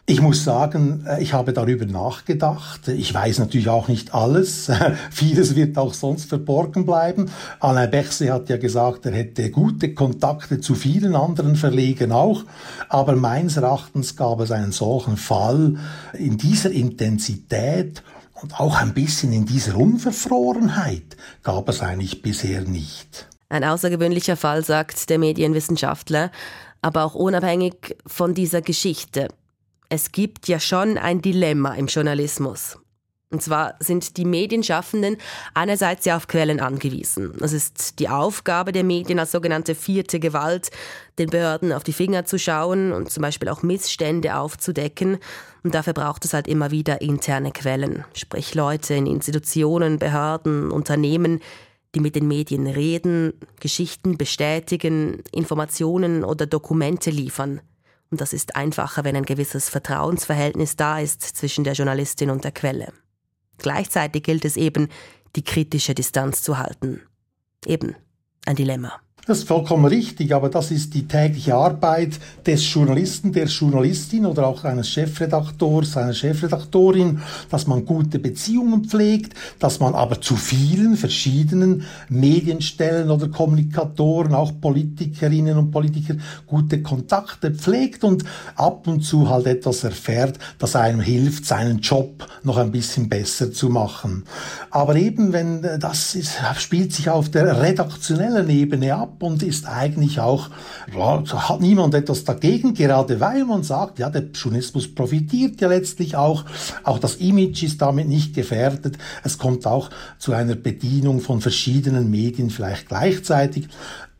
Ich 0.04 0.20
muss 0.20 0.42
sagen, 0.42 1.06
äh, 1.06 1.22
ich 1.22 1.32
habe 1.32 1.52
darüber 1.52 1.86
nachgedacht. 1.86 2.88
Ich 2.88 3.14
weiß 3.14 3.38
natürlich 3.38 3.68
auch 3.68 3.86
nicht 3.86 4.14
alles. 4.14 4.68
Vieles 5.12 5.54
wird 5.54 5.78
auch 5.78 5.94
sonst 5.94 6.28
verborgen 6.28 6.84
bleiben. 6.84 7.30
Alain 7.60 7.90
Berset 7.90 8.30
hat 8.30 8.48
ja 8.48 8.56
gesagt, 8.56 9.06
er 9.06 9.12
hätte 9.12 9.50
gute 9.50 9.94
Kontakte 9.94 10.60
zu 10.60 10.74
vielen 10.74 11.14
anderen 11.14 11.54
Verlegen 11.54 12.10
auch. 12.10 12.42
Aber 12.88 13.14
meines 13.14 13.56
Erachtens 13.56 14.16
gab 14.16 14.40
es 14.40 14.50
einen 14.50 14.72
solchen 14.72 15.16
Fall 15.16 15.76
in 16.14 16.36
dieser 16.36 16.72
Intensität 16.72 18.02
und 18.42 18.58
auch 18.58 18.80
ein 18.80 18.94
bisschen 18.94 19.32
in 19.32 19.46
dieser 19.46 19.76
Unverfrorenheit 19.76 21.16
gab 21.44 21.68
es 21.68 21.80
eigentlich 21.80 22.22
bisher 22.22 22.62
nicht. 22.62 23.28
Ein 23.48 23.62
außergewöhnlicher 23.62 24.36
Fall, 24.36 24.64
sagt 24.64 25.10
der 25.10 25.20
Medienwissenschaftler, 25.20 26.32
aber 26.80 27.04
auch 27.04 27.14
unabhängig 27.14 27.96
von 28.04 28.34
dieser 28.34 28.62
Geschichte 28.62 29.28
es 29.92 30.10
gibt 30.10 30.48
ja 30.48 30.58
schon 30.58 30.96
ein 30.96 31.20
Dilemma 31.20 31.74
im 31.74 31.86
Journalismus. 31.86 32.78
Und 33.28 33.42
zwar 33.42 33.74
sind 33.78 34.16
die 34.16 34.24
Medienschaffenden 34.24 35.18
einerseits 35.52 36.06
ja 36.06 36.16
auf 36.16 36.28
Quellen 36.28 36.60
angewiesen. 36.60 37.34
Es 37.42 37.52
ist 37.52 37.98
die 37.98 38.08
Aufgabe 38.08 38.72
der 38.72 38.84
Medien 38.84 39.18
als 39.18 39.32
sogenannte 39.32 39.74
vierte 39.74 40.18
Gewalt, 40.18 40.70
den 41.18 41.28
Behörden 41.28 41.74
auf 41.74 41.84
die 41.84 41.92
Finger 41.92 42.24
zu 42.24 42.38
schauen 42.38 42.92
und 42.92 43.10
zum 43.10 43.20
Beispiel 43.20 43.50
auch 43.50 43.62
Missstände 43.62 44.34
aufzudecken. 44.36 45.18
Und 45.62 45.74
dafür 45.74 45.92
braucht 45.92 46.24
es 46.24 46.32
halt 46.32 46.48
immer 46.48 46.70
wieder 46.70 47.02
interne 47.02 47.52
Quellen, 47.52 48.06
sprich 48.14 48.54
Leute 48.54 48.94
in 48.94 49.04
Institutionen, 49.04 49.98
Behörden, 49.98 50.70
Unternehmen, 50.70 51.40
die 51.94 52.00
mit 52.00 52.16
den 52.16 52.28
Medien 52.28 52.66
reden, 52.66 53.34
Geschichten 53.60 54.16
bestätigen, 54.16 55.22
Informationen 55.32 56.24
oder 56.24 56.46
Dokumente 56.46 57.10
liefern. 57.10 57.60
Und 58.12 58.20
das 58.20 58.34
ist 58.34 58.56
einfacher, 58.56 59.04
wenn 59.04 59.16
ein 59.16 59.24
gewisses 59.24 59.70
Vertrauensverhältnis 59.70 60.76
da 60.76 61.00
ist 61.00 61.22
zwischen 61.22 61.64
der 61.64 61.72
Journalistin 61.72 62.28
und 62.28 62.44
der 62.44 62.52
Quelle. 62.52 62.92
Gleichzeitig 63.56 64.22
gilt 64.22 64.44
es 64.44 64.58
eben, 64.58 64.90
die 65.34 65.42
kritische 65.42 65.94
Distanz 65.94 66.42
zu 66.42 66.58
halten. 66.58 67.00
Eben 67.64 67.96
ein 68.44 68.54
Dilemma. 68.54 69.00
Das 69.24 69.38
ist 69.38 69.46
vollkommen 69.46 69.84
richtig, 69.84 70.34
aber 70.34 70.48
das 70.48 70.72
ist 70.72 70.94
die 70.94 71.06
tägliche 71.06 71.54
Arbeit 71.54 72.18
des 72.44 72.72
Journalisten, 72.72 73.30
der 73.30 73.46
Journalistin 73.46 74.26
oder 74.26 74.48
auch 74.48 74.64
eines 74.64 74.88
Chefredaktors, 74.88 75.96
einer 75.96 76.12
Chefredaktorin, 76.12 77.20
dass 77.48 77.68
man 77.68 77.84
gute 77.84 78.18
Beziehungen 78.18 78.84
pflegt, 78.84 79.34
dass 79.60 79.78
man 79.78 79.94
aber 79.94 80.20
zu 80.20 80.34
vielen 80.34 80.96
verschiedenen 80.96 81.84
Medienstellen 82.08 83.12
oder 83.12 83.28
Kommunikatoren, 83.28 84.34
auch 84.34 84.60
Politikerinnen 84.60 85.56
und 85.56 85.70
Politiker, 85.70 86.16
gute 86.48 86.82
Kontakte 86.82 87.52
pflegt 87.52 88.02
und 88.02 88.24
ab 88.56 88.88
und 88.88 89.02
zu 89.02 89.30
halt 89.30 89.46
etwas 89.46 89.84
erfährt, 89.84 90.40
das 90.58 90.74
einem 90.74 90.98
hilft, 91.00 91.46
seinen 91.46 91.78
Job 91.78 92.26
noch 92.42 92.56
ein 92.56 92.72
bisschen 92.72 93.08
besser 93.08 93.52
zu 93.52 93.68
machen. 93.68 94.24
Aber 94.70 94.96
eben, 94.96 95.32
wenn 95.32 95.62
das 95.78 96.16
ist, 96.16 96.38
spielt 96.56 96.92
sich 96.92 97.08
auf 97.08 97.28
der 97.28 97.62
redaktionellen 97.62 98.50
Ebene 98.50 98.96
ab, 98.96 99.11
und 99.20 99.42
ist 99.42 99.66
eigentlich 99.66 100.20
auch, 100.20 100.50
ja, 100.94 101.22
hat 101.48 101.60
niemand 101.60 101.94
etwas 101.94 102.24
dagegen, 102.24 102.74
gerade 102.74 103.20
weil 103.20 103.44
man 103.44 103.62
sagt, 103.62 103.98
ja, 103.98 104.10
der 104.10 104.30
Journalismus 104.32 104.94
profitiert 104.94 105.60
ja 105.60 105.68
letztlich 105.68 106.16
auch, 106.16 106.44
auch 106.84 106.98
das 106.98 107.16
Image 107.16 107.62
ist 107.62 107.82
damit 107.82 108.08
nicht 108.08 108.34
gefährdet, 108.34 108.98
es 109.24 109.38
kommt 109.38 109.66
auch 109.66 109.90
zu 110.18 110.32
einer 110.32 110.54
Bedienung 110.54 111.20
von 111.20 111.40
verschiedenen 111.40 112.10
Medien 112.10 112.50
vielleicht 112.50 112.88
gleichzeitig. 112.88 113.68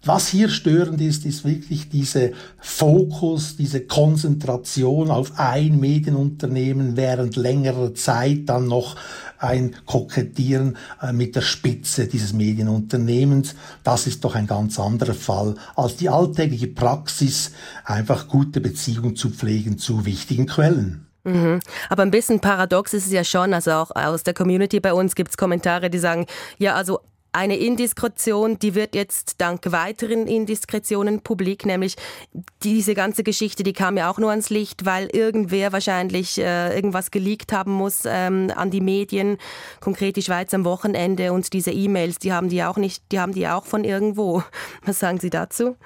Was 0.04 0.26
hier 0.26 0.49
störend 0.49 1.00
ist, 1.00 1.25
ist 1.25 1.44
wirklich 1.44 1.88
diese 1.88 2.32
Fokus, 2.59 3.56
diese 3.56 3.82
Konzentration 3.82 5.12
auf 5.12 5.38
ein 5.38 5.78
Medienunternehmen 5.78 6.97
während 6.97 7.37
längerer 7.37 7.94
Zeit 7.94 8.40
dann 8.47 8.66
noch 8.66 8.97
ein 9.38 9.76
Kokettieren 9.87 10.76
äh, 11.00 11.12
mit 11.12 11.37
der 11.37 11.40
Spitze 11.40 12.09
dieses 12.09 12.32
Medienunternehmens. 12.32 13.54
Das 13.85 14.09
ist 14.09 14.25
doch 14.25 14.35
ein 14.35 14.49
ganz 14.49 14.80
anderer 14.80 15.14
Fall 15.14 15.54
als 15.76 15.97
die 15.97 16.09
alltägliche 16.09 16.68
Praxis, 16.68 17.52
einfach 17.85 18.26
gute 18.26 18.61
Beziehungen 18.61 19.14
zu 19.14 19.30
pflegen 19.30 19.78
zu 19.78 20.04
wichtigen 20.04 20.47
Quellen. 20.47 21.06
Mhm. 21.25 21.61
Aber 21.88 22.02
ein 22.02 22.11
bisschen 22.11 22.40
paradox 22.40 22.92
ist 22.92 23.06
es 23.06 23.12
ja 23.12 23.23
schon. 23.23 23.54
Also 23.54 23.71
auch 23.73 23.90
aus 23.94 24.25
der 24.25 24.35
Community 24.35 24.80
bei 24.80 24.92
uns 24.92 25.14
gibt 25.14 25.30
es 25.30 25.37
Kommentare, 25.37 25.90
die 25.90 25.99
sagen, 25.99 26.26
ja, 26.59 26.75
also 26.75 26.99
eine 27.32 27.56
Indiskretion, 27.56 28.58
die 28.58 28.74
wird 28.74 28.94
jetzt 28.94 29.40
dank 29.40 29.72
weiteren 29.72 30.26
Indiskretionen 30.26 31.22
publik, 31.22 31.64
nämlich 31.66 31.96
diese 32.62 32.94
ganze 32.94 33.24
Geschichte, 33.24 33.62
die 33.62 33.72
kam 33.72 33.96
ja 33.96 34.10
auch 34.10 34.18
nur 34.18 34.30
ans 34.30 34.50
Licht, 34.50 34.84
weil 34.84 35.08
irgendwer 35.12 35.72
wahrscheinlich 35.72 36.38
äh, 36.38 36.74
irgendwas 36.74 37.10
geleakt 37.10 37.52
haben 37.52 37.72
muss 37.72 38.02
ähm, 38.06 38.52
an 38.54 38.70
die 38.70 38.80
Medien, 38.80 39.38
konkret 39.80 40.16
die 40.16 40.22
Schweiz 40.22 40.52
am 40.52 40.64
Wochenende 40.64 41.32
und 41.32 41.52
diese 41.52 41.70
E-Mails, 41.70 42.18
die 42.18 42.32
haben 42.32 42.48
die 42.48 42.62
auch 42.62 42.76
nicht, 42.76 43.02
die 43.12 43.20
haben 43.20 43.32
die 43.32 43.48
auch 43.48 43.64
von 43.64 43.84
irgendwo. 43.84 44.42
Was 44.84 44.98
sagen 44.98 45.18
Sie 45.18 45.30
dazu? 45.30 45.76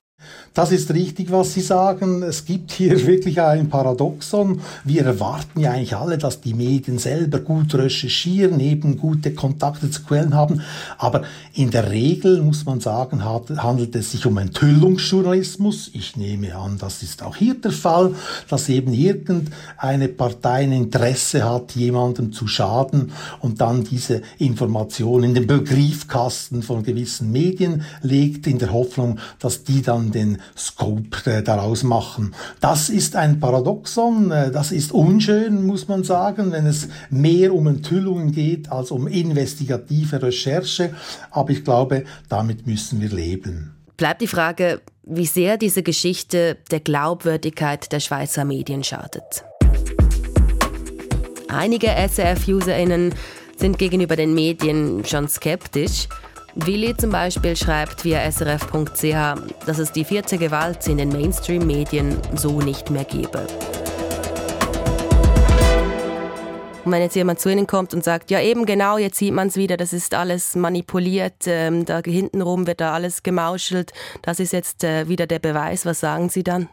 Das 0.57 0.73
ist 0.73 0.91
richtig, 0.95 1.31
was 1.31 1.53
Sie 1.53 1.61
sagen. 1.61 2.23
Es 2.23 2.47
gibt 2.47 2.73
hier 2.73 3.07
wirklich 3.07 3.43
ein 3.43 3.69
Paradoxon. 3.69 4.63
Wir 4.85 5.05
erwarten 5.05 5.61
ja 5.61 5.73
eigentlich 5.73 5.95
alle, 5.95 6.17
dass 6.17 6.41
die 6.41 6.55
Medien 6.55 6.99
selber 6.99 7.41
gut 7.41 7.75
recherchieren, 7.75 8.59
eben 8.61 8.97
gute 8.97 9.35
Kontakte 9.35 9.91
zu 9.91 10.03
Quellen 10.05 10.35
haben. 10.35 10.63
Aber 10.97 11.25
in 11.53 11.71
der 11.71 11.91
Regel 11.91 12.41
muss 12.41 12.65
man 12.65 12.81
sagen, 12.81 13.23
handelt 13.23 13.95
es 13.97 14.13
sich 14.13 14.25
um 14.25 14.39
Enthüllungsjournalismus. 14.39 15.91
Ich 15.93 16.17
nehme 16.17 16.57
an, 16.57 16.79
das 16.79 17.03
ist 17.03 17.23
auch 17.23 17.37
hier 17.37 17.61
der 17.61 17.73
Fall, 17.73 18.15
dass 18.49 18.71
eben 18.71 18.95
irgendeine 18.95 20.09
Partei 20.09 20.63
ein 20.63 20.73
Interesse 20.73 21.45
hat, 21.45 21.73
jemandem 21.73 22.33
zu 22.33 22.47
schaden 22.47 23.13
und 23.41 23.61
dann 23.61 23.85
diese 23.85 24.23
Information 24.39 25.23
in 25.23 25.35
den 25.35 25.47
Begriffkasten 25.47 26.63
von 26.63 26.83
gewissen 26.83 27.31
Medien 27.31 27.83
legt, 28.01 28.47
in 28.47 28.59
der 28.59 28.73
Hoffnung, 28.73 29.19
dass 29.39 29.63
die 29.63 29.83
dann 29.83 30.06
den 30.13 30.39
Scope 30.57 31.31
äh, 31.31 31.43
daraus 31.43 31.83
machen. 31.83 32.35
Das 32.61 32.89
ist 32.89 33.17
ein 33.17 33.41
Paradoxon, 33.41 34.31
äh, 34.31 34.51
das 34.51 34.73
ist 34.73 34.93
unschön, 34.93 35.67
muss 35.67 35.89
man 35.89 36.05
sagen, 36.05 36.53
wenn 36.53 36.67
es 36.67 36.89
mehr 37.11 37.55
um 37.55 37.67
Enthüllungen 37.67 38.33
geht 38.33 38.71
als 38.71 38.91
um 38.91 39.07
investigative 39.07 40.23
Recherche. 40.23 40.95
Aber 41.31 41.51
ich 41.51 41.65
glaube, 41.65 42.05
damit 42.29 42.67
müssen 42.67 43.01
wir 43.01 43.11
leben. 43.11 43.75
Bleibt 43.97 44.21
die 44.21 44.27
Frage, 44.27 44.81
wie 45.05 45.27
sehr 45.27 45.57
diese 45.57 45.83
Geschichte 45.83 46.59
der 46.71 46.81
Glaubwürdigkeit 46.81 47.91
der 47.93 48.01
Schweizer 48.01 48.45
Medien 48.45 48.85
schadet. 48.85 49.45
Einige 51.49 51.87
SRF-UserInnen 51.87 53.15
sind 53.57 53.79
gegenüber 53.79 54.17
den 54.17 54.35
Medien 54.35 55.05
schon 55.05 55.29
skeptisch. 55.29 56.09
Willi 56.65 56.97
zum 56.97 57.11
Beispiel 57.11 57.55
schreibt 57.55 58.03
via 58.05 58.31
srf.ch, 58.33 59.67
dass 59.67 59.79
es 59.79 59.93
die 59.93 60.05
vierte 60.05 60.39
Gewalt 60.39 60.89
in 60.89 60.97
den 60.97 61.11
Mainstream-Medien 61.11 62.17
so 62.35 62.63
nicht 62.63 62.91
mehr 62.91 63.05
gebe. 63.05 63.47
Und 66.85 66.93
wenn 66.93 67.03
jetzt 67.03 67.15
jemand 67.15 67.41
zu 67.41 67.51
Ihnen 67.51 67.67
kommt 67.67 67.93
und 67.93 68.03
sagt, 68.03 68.31
ja 68.31 68.41
eben 68.41 68.65
genau, 68.65 68.97
jetzt 68.97 69.19
sieht 69.19 69.35
man 69.35 69.49
es 69.49 69.57
wieder, 69.57 69.77
das 69.77 69.93
ist 69.93 70.15
alles 70.15 70.57
manipuliert, 70.57 71.45
ähm, 71.47 71.85
da 71.85 72.01
hintenrum 72.03 72.67
wird 72.67 72.81
da 72.81 72.95
alles 72.95 73.23
gemauschelt, 73.23 73.93
das 74.23 74.41
ist 74.41 74.55
jetzt 74.55 74.83
äh, 74.83 75.09
wieder 75.09 75.27
der 75.27 75.41
Beweis, 75.41 75.85
was 75.85 76.01
sagen 76.01 76.31
Sie 76.31 76.43
dann? 76.43 76.69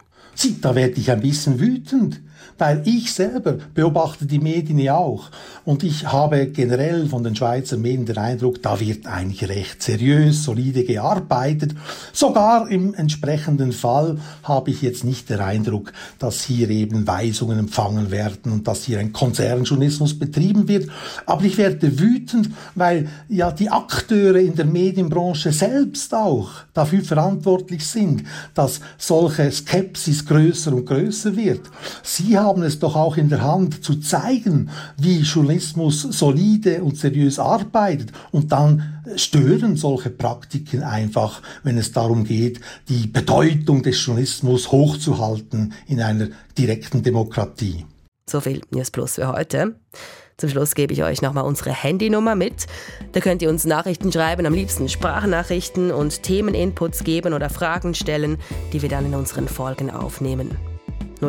Da 0.62 0.74
werde 0.74 0.94
ich 0.94 1.10
ein 1.10 1.20
bisschen 1.20 1.60
wütend 1.60 2.20
weil 2.58 2.82
ich 2.86 3.12
selber 3.12 3.58
beobachte 3.74 4.26
die 4.26 4.38
Medien 4.38 4.78
ja 4.78 4.96
auch 4.96 5.30
und 5.64 5.82
ich 5.82 6.06
habe 6.12 6.46
generell 6.48 7.06
von 7.08 7.24
den 7.24 7.34
Schweizer 7.34 7.76
Medien 7.76 8.04
den 8.04 8.18
Eindruck, 8.18 8.62
da 8.62 8.78
wird 8.80 9.06
eigentlich 9.06 9.48
recht 9.48 9.82
seriös, 9.82 10.44
solide 10.44 10.84
gearbeitet. 10.84 11.74
Sogar 12.12 12.68
im 12.68 12.94
entsprechenden 12.94 13.72
Fall 13.72 14.18
habe 14.42 14.70
ich 14.70 14.82
jetzt 14.82 15.04
nicht 15.04 15.30
den 15.30 15.40
Eindruck, 15.40 15.92
dass 16.18 16.42
hier 16.42 16.68
eben 16.70 17.06
Weisungen 17.06 17.58
empfangen 17.58 18.10
werden 18.10 18.52
und 18.52 18.68
dass 18.68 18.84
hier 18.84 18.98
ein 18.98 19.12
Konzernjournalismus 19.12 20.18
betrieben 20.18 20.68
wird. 20.68 20.90
Aber 21.26 21.44
ich 21.44 21.56
werde 21.56 21.98
wütend, 21.98 22.50
weil 22.74 23.08
ja 23.28 23.50
die 23.50 23.70
Akteure 23.70 24.36
in 24.36 24.54
der 24.54 24.66
Medienbranche 24.66 25.52
selbst 25.52 26.14
auch 26.14 26.50
dafür 26.74 27.02
verantwortlich 27.02 27.86
sind, 27.86 28.24
dass 28.54 28.80
solche 28.98 29.50
Skepsis 29.50 30.26
größer 30.26 30.72
und 30.72 30.86
größer 30.86 31.36
wird. 31.36 31.62
Sie 32.24 32.38
haben 32.38 32.62
es 32.62 32.78
doch 32.78 32.96
auch 32.96 33.18
in 33.18 33.28
der 33.28 33.42
Hand 33.42 33.84
zu 33.84 33.96
zeigen, 33.96 34.70
wie 34.96 35.20
Journalismus 35.20 36.00
solide 36.00 36.82
und 36.82 36.96
seriös 36.96 37.38
arbeitet 37.38 38.12
und 38.30 38.50
dann 38.50 39.02
stören 39.16 39.76
solche 39.76 40.08
Praktiken 40.08 40.82
einfach, 40.82 41.42
wenn 41.64 41.76
es 41.76 41.92
darum 41.92 42.24
geht, 42.24 42.60
die 42.88 43.08
Bedeutung 43.08 43.82
des 43.82 44.02
Journalismus 44.04 44.72
hochzuhalten 44.72 45.74
in 45.86 46.00
einer 46.00 46.28
direkten 46.56 47.02
Demokratie. 47.02 47.84
So 48.28 48.40
viel 48.40 48.62
News 48.70 48.90
Plus 48.90 49.16
für 49.16 49.28
heute. 49.28 49.74
Zum 50.38 50.48
Schluss 50.48 50.74
gebe 50.74 50.94
ich 50.94 51.04
euch 51.04 51.20
nochmal 51.20 51.44
unsere 51.44 51.70
Handynummer 51.70 52.34
mit. 52.34 52.66
Da 53.12 53.20
könnt 53.20 53.42
ihr 53.42 53.50
uns 53.50 53.66
Nachrichten 53.66 54.10
schreiben, 54.10 54.46
am 54.46 54.54
liebsten 54.54 54.88
Sprachnachrichten 54.88 55.90
und 55.90 56.22
Themeninputs 56.22 57.04
geben 57.04 57.34
oder 57.34 57.50
Fragen 57.50 57.94
stellen, 57.94 58.38
die 58.72 58.80
wir 58.80 58.88
dann 58.88 59.04
in 59.04 59.14
unseren 59.14 59.46
Folgen 59.46 59.90
aufnehmen. 59.90 60.56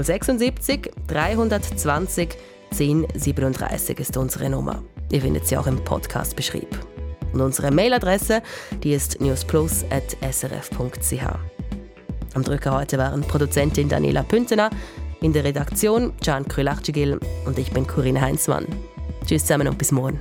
076 0.03 0.91
320 1.07 2.37
1037 2.71 3.99
ist 3.99 4.17
unsere 4.17 4.49
Nummer. 4.49 4.83
Ihr 5.11 5.21
findet 5.21 5.47
sie 5.47 5.57
auch 5.57 5.67
im 5.67 5.83
Podcast-Beschrieb. 5.83 6.67
Und 7.31 7.41
unsere 7.41 7.71
Mailadresse, 7.71 8.41
die 8.83 8.93
ist 8.93 9.21
newsplus.srf.ch. 9.21 11.23
Am 12.33 12.43
Drücker 12.43 12.77
heute 12.77 12.97
waren 12.97 13.21
Produzentin 13.21 13.87
Daniela 13.87 14.23
Püntener, 14.23 14.69
in 15.21 15.33
der 15.33 15.43
Redaktion 15.43 16.13
Can 16.23 16.47
Krylachcigil 16.47 17.19
und 17.45 17.57
ich 17.57 17.71
bin 17.71 17.87
Corinne 17.87 18.21
Heinzmann. 18.21 18.65
Tschüss 19.25 19.43
zusammen 19.43 19.67
und 19.67 19.77
bis 19.77 19.91
morgen. 19.91 20.19